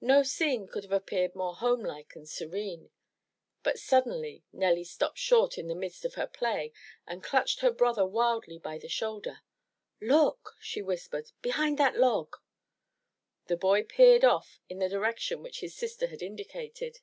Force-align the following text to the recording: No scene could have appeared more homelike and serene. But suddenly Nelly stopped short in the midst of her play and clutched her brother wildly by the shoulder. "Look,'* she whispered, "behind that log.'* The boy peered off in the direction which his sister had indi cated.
No 0.00 0.22
scene 0.22 0.68
could 0.68 0.84
have 0.84 0.92
appeared 0.92 1.34
more 1.34 1.56
homelike 1.56 2.12
and 2.14 2.28
serene. 2.28 2.92
But 3.64 3.80
suddenly 3.80 4.44
Nelly 4.52 4.84
stopped 4.84 5.18
short 5.18 5.58
in 5.58 5.66
the 5.66 5.74
midst 5.74 6.04
of 6.04 6.14
her 6.14 6.28
play 6.28 6.72
and 7.04 7.20
clutched 7.20 7.62
her 7.62 7.72
brother 7.72 8.06
wildly 8.06 8.58
by 8.60 8.78
the 8.78 8.86
shoulder. 8.88 9.40
"Look,'* 10.00 10.54
she 10.60 10.82
whispered, 10.82 11.32
"behind 11.42 11.78
that 11.78 11.96
log.'* 11.98 12.36
The 13.48 13.56
boy 13.56 13.82
peered 13.82 14.24
off 14.24 14.60
in 14.68 14.78
the 14.78 14.88
direction 14.88 15.42
which 15.42 15.58
his 15.58 15.74
sister 15.74 16.06
had 16.06 16.22
indi 16.22 16.44
cated. 16.44 16.98